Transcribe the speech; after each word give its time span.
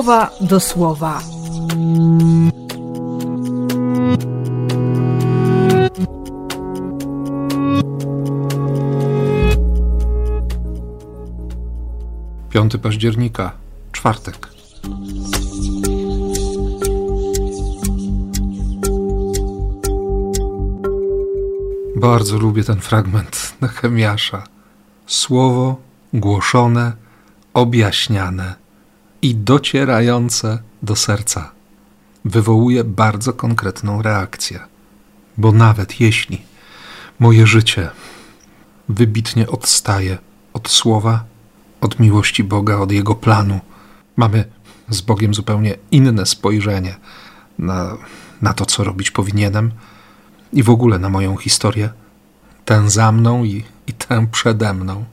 słowa 0.00 0.30
do 0.40 0.60
słowa. 0.60 1.20
Piąty 12.50 12.78
października, 12.78 13.52
czwartek. 13.92 14.48
Bardzo 21.96 22.38
lubię 22.38 22.64
ten 22.64 22.80
fragment 22.80 23.54
Nehemiasza. 23.60 24.42
Słowo 25.06 25.76
głoszone, 26.12 26.92
objaśniane 27.54 28.69
i 29.22 29.34
docierające 29.34 30.58
do 30.82 30.96
serca 30.96 31.52
wywołuje 32.24 32.84
bardzo 32.84 33.32
konkretną 33.32 34.02
reakcję. 34.02 34.60
Bo 35.38 35.52
nawet 35.52 36.00
jeśli 36.00 36.42
moje 37.18 37.46
życie 37.46 37.90
wybitnie 38.88 39.48
odstaje 39.48 40.18
od 40.52 40.68
słowa, 40.68 41.24
od 41.80 42.00
miłości 42.00 42.44
Boga, 42.44 42.76
od 42.76 42.92
Jego 42.92 43.14
planu, 43.14 43.60
mamy 44.16 44.44
z 44.88 45.00
Bogiem 45.00 45.34
zupełnie 45.34 45.76
inne 45.90 46.26
spojrzenie 46.26 46.96
na, 47.58 47.96
na 48.42 48.54
to, 48.54 48.66
co 48.66 48.84
robić 48.84 49.10
powinienem 49.10 49.72
i 50.52 50.62
w 50.62 50.70
ogóle 50.70 50.98
na 50.98 51.08
moją 51.08 51.36
historię, 51.36 51.90
tę 52.64 52.90
za 52.90 53.12
mną 53.12 53.44
i, 53.44 53.64
i 53.86 53.92
tę 53.92 54.26
przede 54.32 54.74
mną. 54.74 55.04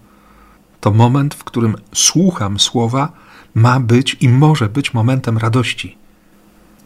To 0.80 0.92
moment, 0.92 1.36
w 1.36 1.44
którym 1.44 1.76
słucham 1.94 2.60
słowa, 2.60 3.12
ma 3.54 3.80
być 3.80 4.18
i 4.22 4.30
może 4.30 4.70
być 4.70 4.94
momentem 4.94 5.38
radości, 5.38 5.98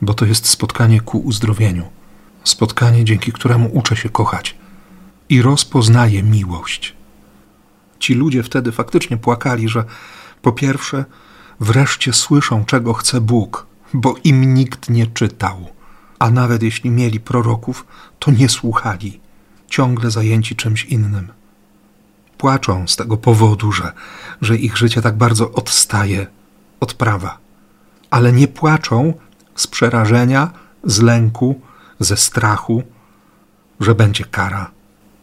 bo 0.02 0.14
to 0.14 0.26
jest 0.26 0.48
spotkanie 0.48 1.02
ku 1.02 1.20
uzdrowieniu, 1.20 1.86
spotkanie, 2.44 3.06
dzięki 3.06 3.32
któremu 3.32 3.70
uczę 3.74 3.96
się 3.96 4.10
kochać 4.10 4.58
i 5.30 5.42
rozpoznaję 5.42 6.24
miłość. 6.24 6.96
Ci 8.00 8.14
ludzie 8.14 8.44
wtedy 8.44 8.72
faktycznie 8.72 9.18
płakali, 9.18 9.70
że 9.70 9.84
po 10.42 10.52
pierwsze, 10.52 11.06
wreszcie 11.60 12.14
słyszą, 12.14 12.66
czego 12.66 12.94
chce 12.94 13.22
Bóg, 13.22 13.68
bo 13.94 14.16
im 14.24 14.54
nikt 14.54 14.90
nie 14.90 15.08
czytał, 15.08 15.68
a 16.20 16.32
nawet 16.32 16.64
jeśli 16.64 16.90
mieli 16.90 17.20
proroków, 17.20 17.86
to 18.20 18.32
nie 18.32 18.50
słuchali, 18.50 19.20
ciągle 19.68 20.12
zajęci 20.12 20.56
czymś 20.56 20.86
innym. 20.86 21.28
Płaczą 22.42 22.88
z 22.88 22.96
tego 22.96 23.18
powodu, 23.18 23.72
że, 23.72 23.92
że 24.42 24.58
ich 24.58 24.78
życie 24.78 25.02
tak 25.02 25.18
bardzo 25.18 25.52
odstaje 25.52 26.28
od 26.80 26.94
prawa, 26.94 27.38
ale 28.10 28.34
nie 28.34 28.48
płaczą 28.48 29.14
z 29.56 29.68
przerażenia, 29.68 30.52
z 30.84 31.02
lęku, 31.02 31.62
ze 32.00 32.18
strachu, 32.18 32.84
że 33.80 33.96
będzie 33.96 34.26
kara, 34.26 34.72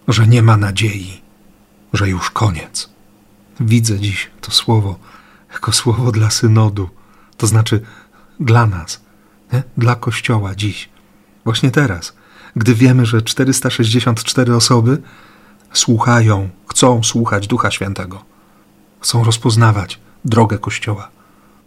że 0.08 0.26
nie 0.26 0.42
ma 0.42 0.56
nadziei, 0.56 1.20
że 1.92 2.08
już 2.08 2.30
koniec. 2.30 2.90
Widzę 3.60 3.98
dziś 3.98 4.30
to 4.40 4.50
słowo 4.50 4.98
jako 5.52 5.72
słowo 5.72 6.12
dla 6.12 6.30
synodu, 6.30 6.88
to 7.36 7.46
znaczy 7.46 7.80
dla 8.40 8.66
nas, 8.66 9.00
nie? 9.52 9.62
dla 9.76 9.94
Kościoła 9.94 10.54
dziś, 10.54 10.88
właśnie 11.44 11.70
teraz, 11.70 12.16
gdy 12.56 12.74
wiemy, 12.74 13.06
że 13.06 13.22
464 13.22 14.54
osoby 14.56 15.02
słuchają, 15.72 16.48
chcą 16.78 17.02
słuchać 17.02 17.46
Ducha 17.46 17.70
Świętego, 17.70 18.24
chcą 19.00 19.24
rozpoznawać 19.24 20.00
drogę 20.24 20.58
Kościoła 20.58 21.08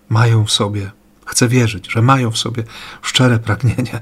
mają 0.09 0.45
w 0.45 0.51
sobie, 0.51 0.91
chcę 1.25 1.47
wierzyć, 1.47 1.91
że 1.91 2.01
mają 2.01 2.31
w 2.31 2.37
sobie 2.37 2.63
szczere 3.01 3.39
pragnienie 3.39 3.99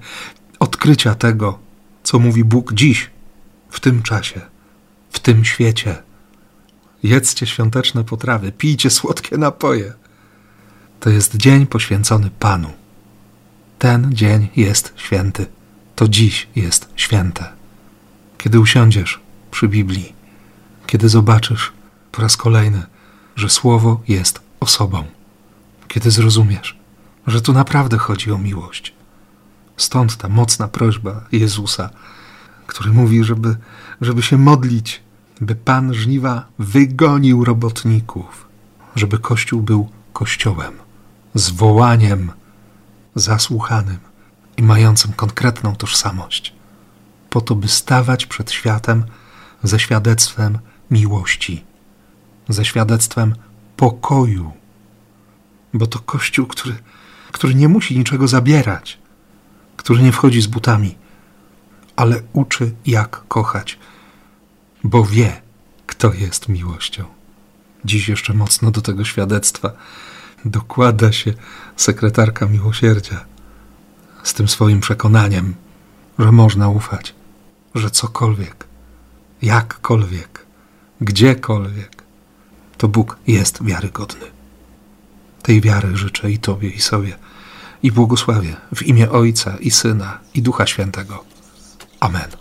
odkrycia 0.59 1.15
tego, 1.15 1.59
co 2.03 2.19
mówi 2.19 2.43
Bóg 2.43 2.73
dziś, 2.73 3.09
w 3.69 3.79
tym 3.79 4.03
czasie, 4.03 4.41
w 5.09 5.19
tym 5.19 5.45
świecie. 5.45 5.95
Jedzcie 7.03 7.45
świąteczne 7.47 8.03
potrawy, 8.03 8.51
pijcie 8.51 8.89
słodkie 8.89 9.37
napoje. 9.37 9.93
To 10.99 11.09
jest 11.09 11.37
dzień 11.37 11.67
poświęcony 11.67 12.29
Panu. 12.39 12.69
Ten 13.79 14.13
dzień 14.13 14.47
jest 14.55 14.93
święty. 14.95 15.45
To 15.95 16.07
dziś 16.07 16.47
jest 16.55 16.89
święte. 16.95 17.49
Kiedy 18.37 18.59
usiądziesz 18.59 19.19
przy 19.51 19.67
Biblii, 19.67 20.18
kiedy 20.89 21.09
zobaczysz 21.09 21.71
po 22.11 22.21
raz 22.21 22.37
kolejny, 22.37 22.83
że 23.35 23.49
Słowo 23.49 24.01
jest 24.07 24.41
osobą 24.59 25.03
kiedy 25.89 26.11
zrozumiesz, 26.11 26.79
że 27.27 27.41
tu 27.41 27.53
naprawdę 27.53 27.97
chodzi 27.97 28.31
o 28.31 28.37
miłość. 28.37 28.93
Stąd 29.77 30.17
ta 30.17 30.29
mocna 30.29 30.67
prośba 30.67 31.25
Jezusa, 31.31 31.89
który 32.67 32.91
mówi, 32.91 33.23
żeby, 33.23 33.55
żeby 34.01 34.21
się 34.21 34.37
modlić, 34.37 35.01
by 35.41 35.55
Pan 35.55 35.93
żniwa 35.93 36.45
wygonił 36.59 37.45
robotników, 37.45 38.47
żeby 38.95 39.19
Kościół 39.19 39.61
był 39.61 39.89
Kościołem, 40.13 40.73
zwołaniem 41.33 42.31
zasłuchanym 43.15 43.99
i 44.57 44.63
mającym 44.63 45.13
konkretną 45.13 45.75
tożsamość, 45.75 46.53
po 47.29 47.41
to, 47.41 47.55
by 47.55 47.67
stawać 47.67 48.25
przed 48.25 48.51
światem 48.51 49.03
ze 49.63 49.79
świadectwem 49.79 50.57
miłości, 50.91 51.63
ze 52.49 52.65
świadectwem 52.65 53.35
pokoju 53.77 54.51
bo 55.73 55.87
to 55.87 55.99
Kościół, 55.99 56.47
który, 56.47 56.75
który 57.31 57.55
nie 57.55 57.67
musi 57.67 57.97
niczego 57.97 58.27
zabierać, 58.27 58.97
który 59.77 60.03
nie 60.03 60.11
wchodzi 60.11 60.41
z 60.41 60.47
butami, 60.47 60.95
ale 61.95 62.21
uczy, 62.33 62.71
jak 62.85 63.27
kochać, 63.27 63.79
bo 64.83 65.03
wie, 65.03 65.41
kto 65.87 66.13
jest 66.13 66.49
miłością. 66.49 67.05
Dziś 67.85 68.09
jeszcze 68.09 68.33
mocno 68.33 68.71
do 68.71 68.81
tego 68.81 69.05
świadectwa 69.05 69.71
dokłada 70.45 71.11
się 71.11 71.33
sekretarka 71.75 72.45
miłosierdzia 72.45 73.25
z 74.23 74.33
tym 74.33 74.47
swoim 74.47 74.79
przekonaniem, 74.79 75.55
że 76.19 76.31
można 76.31 76.69
ufać, 76.69 77.15
że 77.75 77.89
cokolwiek, 77.91 78.67
jakkolwiek, 79.41 80.45
gdziekolwiek, 81.01 82.03
to 82.77 82.87
Bóg 82.87 83.17
jest 83.27 83.63
wiarygodny. 83.63 84.25
Tej 85.41 85.61
wiary 85.61 85.97
życzę 85.97 86.31
i 86.31 86.39
Tobie, 86.39 86.69
i 86.69 86.81
sobie, 86.81 87.15
i 87.83 87.91
błogosławię 87.91 88.55
w 88.75 88.83
imię 88.83 89.11
Ojca, 89.11 89.57
i 89.59 89.71
Syna, 89.71 90.19
i 90.33 90.41
Ducha 90.41 90.67
Świętego. 90.67 91.23
Amen. 91.99 92.38